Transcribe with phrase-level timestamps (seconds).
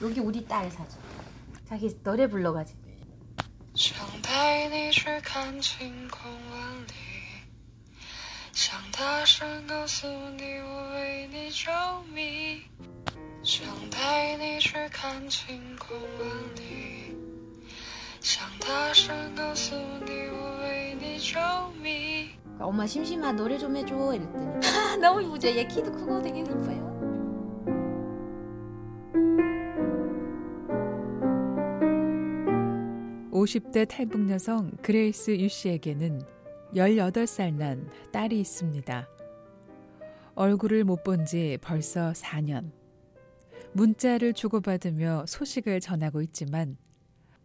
[0.00, 0.96] 여기 우리 딸 사줘.
[1.66, 2.74] 자기 노래 불러가지.
[22.60, 24.60] 엄마 심심한 노래 좀 해줘 이랬더니.
[25.00, 26.97] 너무 부자 얘 키도 크고 되게 이뻐요.
[33.48, 36.20] 50대 탈북 여성 그레이스 유 씨에게는
[36.74, 39.08] 18살 난 딸이 있습니다.
[40.34, 42.70] 얼굴을 못 본 지 벌써 4년.
[43.72, 46.76] 문자를 주고받으며 소식을 전하고 있지만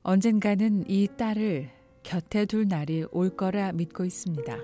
[0.02, 1.70] 언젠가는 이 딸을
[2.04, 4.58] 곁에 둘 날이 올 거라 믿고 있습니다.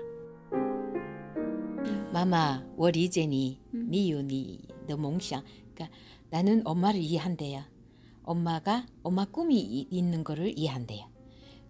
[2.12, 3.86] 妈妈, 我理解你, 음.
[3.88, 5.42] 没有你的梦想.
[5.74, 5.96] 그러니까
[6.28, 7.62] 나는 엄마를 이해한대요.
[8.24, 11.09] 엄마가 엄마 꿈이 있는 거를 이해한대요.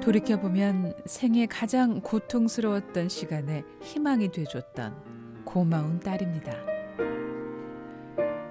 [0.00, 6.52] 돌이켜보면 생애 가장 고통스러웠던 시간에 희망이 돼줬던 고마운 딸입니다.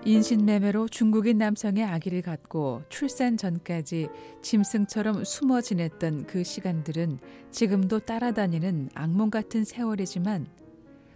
[0.06, 4.10] 인신매매로 중국인 남성의 아기를 갖고 출산 전까지
[4.42, 7.20] 짐승처럼 숨어 지냈던 그 시간들은
[7.52, 10.48] 지금도 따라다니는 악몽 같은 세월이지만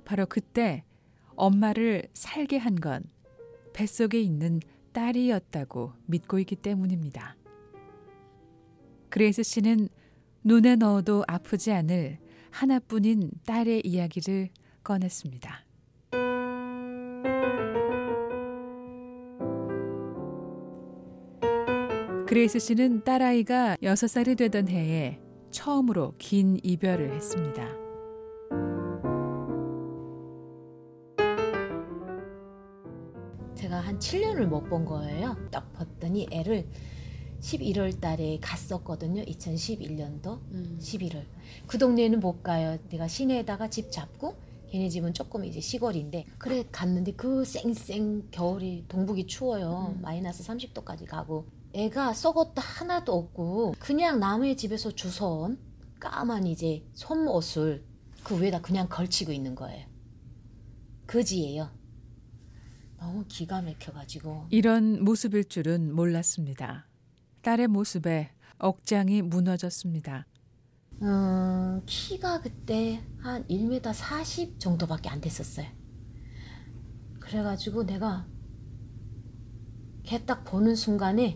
[0.03, 0.83] 바로 그때
[1.35, 3.03] 엄마를 살게 한 건
[3.73, 4.59] 뱃속에 있는
[4.93, 7.35] 딸이었다고 믿고 있기 때문입니다.
[9.09, 9.89] 그레이스 씨는
[10.43, 12.17] 눈에 넣어도 아프지 않을
[12.51, 14.49] 하나뿐인 딸의 이야기를
[14.83, 15.65] 꺼냈습니다.
[22.27, 25.19] 그레이스 씨는 딸아이가 6살이 되던 해에
[25.51, 27.63] 처음으로 긴 이별을 했습니다.
[33.55, 35.35] 제가 한 7년을 못 본 거예요.
[35.51, 36.67] 딱 봤더니 애를
[37.43, 39.23] 11월 달에 갔었거든요.
[39.23, 40.39] 2011년도
[40.79, 41.25] 11월.
[41.67, 42.77] 그 동네에는 못 가요.
[42.89, 44.35] 내가 시내에다가 집 잡고
[44.71, 49.95] 걔네 집은 조금 이제 시골인데 그래 갔는데 그 쌩쌩 겨울이 동북이 추워요.
[50.01, 55.59] 마이너스 30도까지 가고 애가 썩었다 하나도 없고 그냥 남의 집에서 주워온
[55.99, 57.83] 까만 이제 솜옷을
[58.23, 59.85] 그 위에다 그냥 걸치고 있는 거예요.
[61.05, 61.69] 그지예요.
[62.97, 66.87] 너무 기가 막혀가지고 이런 모습일 줄은 몰랐습니다.
[67.43, 70.25] 딸의 모습에 억장이 무너졌습니다.
[71.01, 75.67] 음, 키가 그때 한 1m 40 정도밖에 안 됐었어요.
[77.19, 78.27] 그래가지고 내가
[80.03, 81.35] 걔 딱 보는 순간에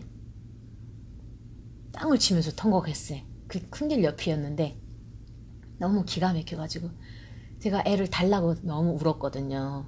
[1.92, 3.20] 땅을 치면서 통곡했어요.
[3.48, 4.80] 그 큰 길 옆이었는데
[5.78, 6.90] 너무 기가 막혀가지고
[7.60, 9.86] 제가 애를 달라고 너무 울었거든요.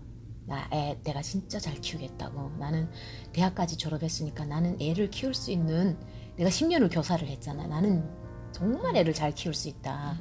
[0.51, 2.51] 나 애 내가 진짜 잘 키우겠다고.
[2.59, 2.91] 나는
[3.33, 5.97] 대학까지 졸업했으니까 나는 애를 키울 수 있는
[6.37, 7.67] 내가 10년을 교사를 했잖아.
[7.69, 8.05] 나는
[8.51, 10.19] 정말 애를 잘 키울 수 있다.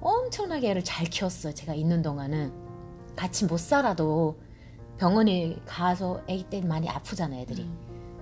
[0.00, 1.52] 엄청나게 애를 잘 키웠어.
[1.52, 2.52] 제가 있는 동안은
[3.14, 4.40] 같이 못 살아도
[4.98, 7.68] 병원에 가서 애기 때 많이 아프잖아 애들이.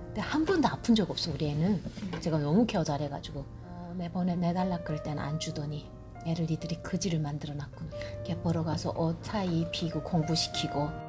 [0.07, 1.81] 근데 한 번도 아픈 적 없어 우리 애는.
[2.19, 5.89] 제가 너무 케어 잘해가지고 어, 매번에 내달라 그럴 때는 안 주더니
[6.25, 7.89] 애를 니들이 그지를 만들어 놨구나.
[8.25, 11.04] 걔 보러 가서 옷 사 입히고 공부시키고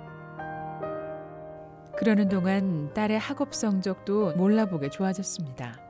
[1.99, 5.81] 그러는 동안 딸의 학업 성적도 몰라보게 좋아졌습니다.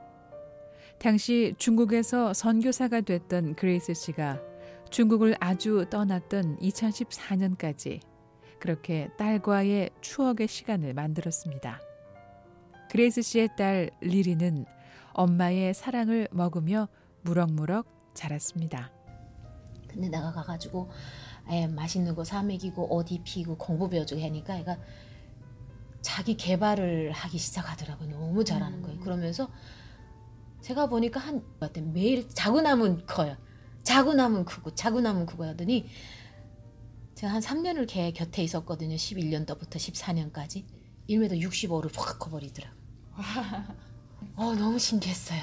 [0.99, 4.41] 당시 중국에서 선교사가 됐던 그레이스 씨가
[4.91, 8.01] 중국을 아주 떠났던 2014년까지
[8.61, 11.81] 그렇게 딸과의 추억의 시간을 만들었습니다.
[12.91, 14.65] 그레이스 씨의 딸 리리는
[15.13, 16.89] 엄마의 사랑을 먹으며
[17.23, 18.93] 무럭무럭 자랐습니다.
[19.89, 20.89] 근데 내가 가가지고
[21.51, 24.77] 애 맛있는 거 사 먹이고 옷 입히고 공부 배워주고 하니까 애가
[26.07, 28.11] 자기 개발을 하기 시작하더라고요.
[28.11, 29.01] 너무 잘하는 거예요.
[29.01, 29.51] 그러면서
[30.61, 31.43] 제가 보니까 한
[31.93, 33.37] 매일 자고 나면 커요.
[33.83, 35.89] 자고 나면 크고 자고 나면 크고 하더니
[37.17, 38.95] 제가 한 3년을 걔 곁에 있었거든요.
[38.95, 40.65] 11년도부터 14년까지
[41.09, 42.81] 1m 65를 확 커버리더라고요.
[44.37, 45.41] 어 너무 신기했어요.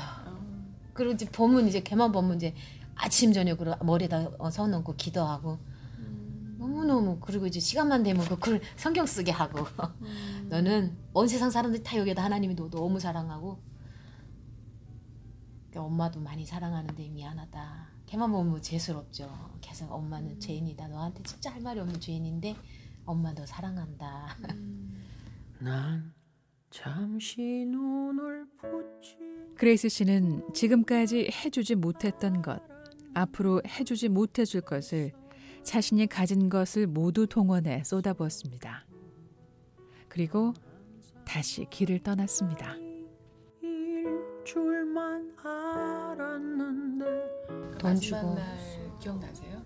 [0.93, 2.55] 그리고 이제 보면 이제 걔만 보면 이제
[2.95, 5.59] 아침 저녁으로 머리에다 어, 손 얹고 기도하고
[6.63, 9.67] 너무 너무 그리고 이제 시간만 되면 그글 성경 쓰게 하고
[10.49, 13.61] 너는 온 세상 사람들 다 여기다 하나님이 너 너무 사랑하고
[15.69, 17.93] 그러니까 엄마도 많이 사랑하는데 미안하다.
[18.05, 19.57] 걔만 보면 재수롭죠.
[19.61, 20.87] 계속 엄마는 죄인이다.
[20.87, 22.55] 너한테 진짜 할 말이 없는 죄인인데
[23.05, 24.37] 엄마 너 사랑한다.
[25.59, 26.13] 난
[26.69, 29.17] 잠시 눈을 붙이
[29.57, 32.61] 그레이스 씨는 지금까지 해주지 못했던 것,
[33.13, 35.11] 앞으로 해주지 못해줄 것을
[35.63, 38.85] 자신이 가진 것을 모두 동원해 쏟아부었습니다.
[40.13, 40.53] 그리고
[41.25, 42.75] 다시 길을 떠났습니다.
[43.63, 44.05] 일
[44.45, 47.05] 줄만 알았는데
[47.79, 48.35] 돈 주고.
[48.35, 48.59] 날
[48.99, 49.63] 기억나세요?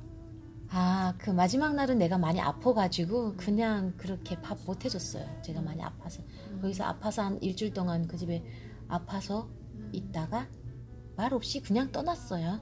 [0.70, 5.42] 아, 그 마지막 날은 내가 많이 아파가지고 그냥 그렇게 밥 못 해줬어요.
[5.42, 6.24] 제가 많이 아파서.
[6.62, 8.42] 거기서 아파서 한 일주일 동안 그 집에
[8.88, 9.50] 아파서
[9.92, 10.48] 있다가
[11.18, 12.62] 말 없이 그냥 떠났어요.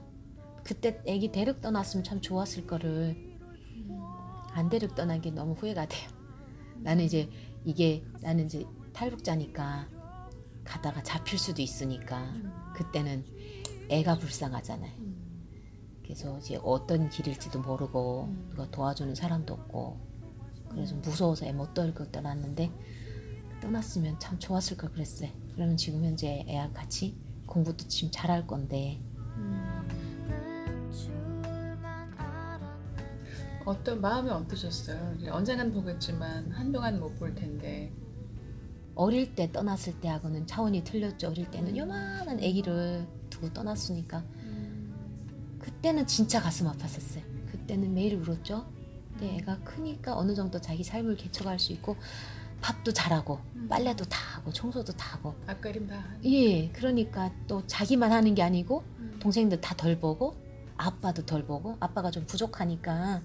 [0.64, 3.38] 그때 애기 데리고 떠났으면 참 좋았을 거를
[4.54, 6.10] 안 데리고 떠난 게 너무 후회가 돼요.
[6.80, 7.30] 나는 이제
[7.66, 9.88] 이게 나는 이제 탈북자니까
[10.62, 12.32] 가다가 잡힐 수도 있으니까
[12.74, 13.24] 그때는
[13.88, 14.92] 애가 불쌍하잖아요.
[16.00, 19.98] 그래서 이제 어떤 길일지도 모르고 누가 도와주는 사람도 없고
[20.70, 22.70] 그래서 무서워서 애못 데리고 떠났는데
[23.60, 25.28] 떠났으면 참 좋았을 걸 그랬어요.
[25.54, 29.02] 그러면 지금 현재 애랑 같이 공부도 지금 잘할 건데
[33.66, 35.16] 어떤 마음이 어떠셨어요?
[35.30, 37.92] 언젠간 보겠지만 한동안 못 볼 텐데
[38.94, 41.28] 어릴 때 떠났을 때하고는 차원이 틀렸죠.
[41.28, 44.24] 어릴 때는 요만한 아기를 두고 떠났으니까
[45.58, 47.22] 그때는 진짜 가슴 아팠었어요.
[47.50, 48.66] 그때는 매일 울었죠.
[49.10, 51.96] 근데 애가 크니까 어느 정도 자기 삶을 개척할 수 있고
[52.60, 56.24] 밥도 잘하고 빨래도 다 하고 청소도 다 하고 앞가림 다 하고.
[56.24, 59.16] 예 그러니까 또 자기만 하는 게 아니고 음.
[59.20, 60.36] 동생들 다 덜 보고
[60.76, 63.22] 아빠도 덜 보고 아빠가 좀 부족하니까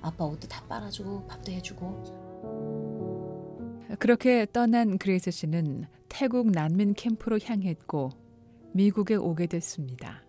[0.00, 2.04] 아빠 옷도 다 빨아주고 밥도 해주고
[3.98, 8.10] 그렇게 떠난 그레이스 씨는 태국 난민 캠프로 향했고
[8.72, 10.22] 미국에 오게 됐습니다.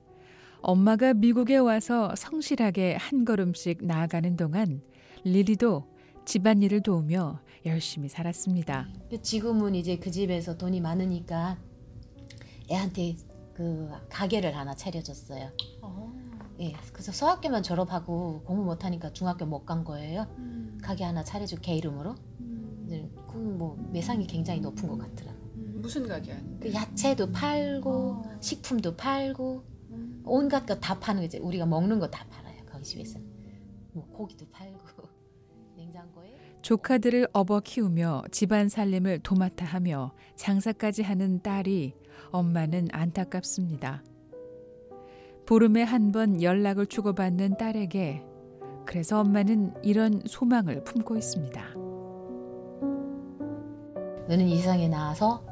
[0.62, 4.82] 엄마가 미국에 와서 성실하게 한 걸음씩 나아가는 동안
[5.24, 5.86] 리리도
[6.26, 8.88] 집안일을 도우며 열심히 살았습니다.
[9.02, 11.58] 근데 지금은 이제 그 집에서 돈이 많으니까
[12.72, 13.16] 애한테
[13.60, 15.50] 그 가게를 하나 차려줬어요.
[15.82, 16.14] 어.
[16.62, 20.28] 예, 그래서 소학교만 졸업하고 공부 못하니까 중학교 못 간 거예요.
[20.38, 20.78] 음.
[20.82, 22.16] 가게 하나 차려줄 걔 이름으로.
[22.40, 23.12] 음.
[23.28, 25.34] 그뭐 매상이 굉장히 높은 것 같더라.
[25.56, 25.80] 음.
[25.82, 26.70] 무슨 가게 하는데?
[26.70, 28.24] 그 야채도 팔고 어.
[28.40, 30.24] 식품도 팔고 음.
[30.26, 31.38] 온갖 거 다 파는 거지.
[31.40, 32.64] 우리가 먹는 거 다 팔아요.
[32.66, 33.20] 거기 집에서.
[33.92, 34.80] 뭐 고기도 팔고
[36.62, 41.94] 조카들을 업어 키우며 집안 살림을 도맡아 하며 장사까지 하는 딸이
[42.32, 44.04] 엄마는 안타깝습니다.
[45.46, 48.24] 보름에 한 번 연락을 주고받는 딸에게
[48.86, 51.64] 그래서 엄마는 이런 소망을 품고 있습니다.
[54.28, 55.44] 너는 이 세상에 나와서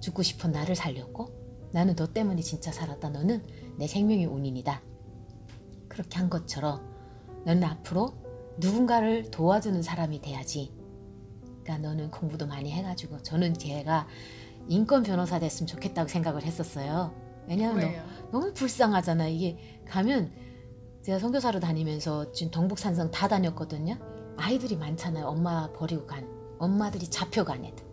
[0.00, 3.10] 죽고 싶은 나를 살렸고 나는 너 때문에 진짜 살았다.
[3.10, 3.42] 너는
[3.78, 4.82] 내 생명의 운인이다.
[5.88, 6.80] 그렇게 한 것처럼
[7.44, 8.25] 너는 앞으로
[8.58, 10.72] 누군가를 도와주는 사람이 돼야지.
[11.62, 14.06] 그러니까 너는 공부도 많이 해가지고 저는 걔가
[14.68, 17.14] 인권 변호사 됐으면 좋겠다고 생각을 했었어요.
[17.48, 18.02] 왜냐하면 너, 왜요?
[18.32, 19.28] 너무 불쌍하잖아.
[19.28, 20.32] 이게 가면
[21.02, 23.96] 제가 선교사로 다니면서 지금 동북산성 다 다녔거든요.
[24.36, 25.26] 아이들이 많잖아요.
[25.26, 27.84] 엄마 버리고 간 엄마들이 잡혀간 애들.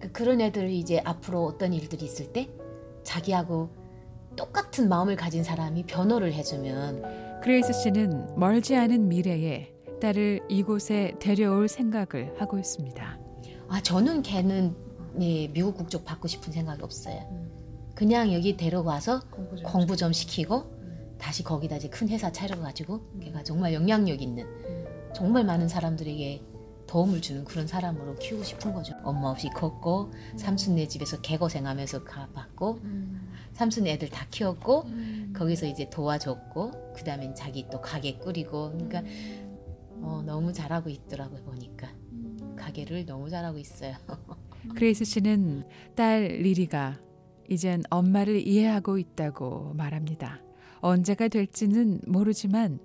[0.00, 2.48] 그- 그런 애들이 이제 앞으로 어떤 일들이 있을 때
[3.04, 3.70] 자기하고
[4.36, 12.34] 똑같은 마음을 가진 사람이 변호를 해주면 그레이스 씨는 멀지 않은 미래에 딸을 이곳에 데려올 생각을
[12.38, 13.18] 하고 있습니다.
[13.68, 14.74] 아 저는 걔는
[15.14, 17.26] 네, 미국 국적 받고 싶은 생각이 없어요.
[17.30, 17.50] 음.
[17.94, 19.70] 그냥 여기 데려와서 공부 좀.
[19.70, 21.16] 공부 좀 시키고 음.
[21.18, 24.84] 다시 거기다 이제 큰 회사 차려가지고 걔가 정말 영향력 있는 음.
[25.14, 26.42] 정말 많은 사람들에게
[26.86, 28.94] 도움을 주는 그런 사람으로 키우고 싶은 거죠.
[29.04, 33.28] 엄마 없이 컸고 삼촌네 집에서 개고생하면서 가봤고 음.
[33.52, 35.17] 삼촌 애들 다 키웠고 음.
[35.34, 39.02] 거기서 이제 도와줬고 그 다음에 자기 또 가게 꾸리고 그러니까
[40.00, 41.88] 어, 너무 잘하고 있더라고요 보니까
[42.56, 43.94] 가게를 너무 잘하고 있어요.
[44.74, 46.98] 그레이스 씨는 딸 리리가
[47.48, 50.40] 이젠 엄마를 이해하고 있다고 말합니다.
[50.80, 52.78] 언제가 될지는 모르지만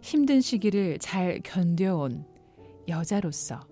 [0.00, 2.24] 힘든 시기를 잘 견뎌온
[2.88, 3.66] 여자로서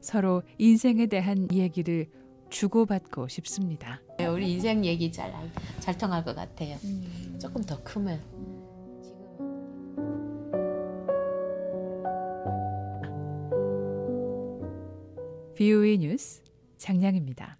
[0.00, 2.06] 서로 인생에 대한 얘기를
[2.50, 4.00] 주고받고 싶습니다.
[4.18, 5.50] 네, 우리 인생 얘기 잘, 알-
[5.80, 6.76] 잘 통할 것 같아요.
[6.84, 7.23] 음.
[7.44, 8.22] 조금 더 크면
[9.02, 9.36] 지금
[15.54, 16.42] VOA 뉴스
[16.78, 17.58] 장량입니다.